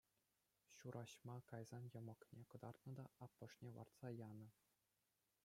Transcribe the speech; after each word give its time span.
Ҫураҫма 0.77 1.35
кайсан 1.51 1.83
йӑмӑкне 1.91 2.43
кӑтартнӑ 2.55 2.91
та 3.01 3.05
аппӑшне 3.27 3.69
лартса 3.79 4.09
янӑ. 4.29 4.49